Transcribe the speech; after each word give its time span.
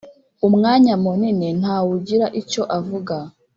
Umwanya 0.47 0.93
munini 1.03 1.47
nta 1.59 1.77
wugira 1.85 2.25
icyo 2.41 2.63
avuga 2.77 3.15